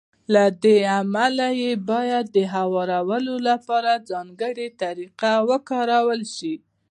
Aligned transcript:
له 0.33 0.41
همدې 0.47 0.77
امله 0.99 1.47
يې 1.61 1.71
بايد 1.89 2.25
د 2.35 2.37
هوارولو 2.55 3.35
لپاره 3.49 4.03
ځانګړې 4.09 4.67
طريقه 4.81 5.31
وکارول 5.49 6.21
شي. 6.35 6.55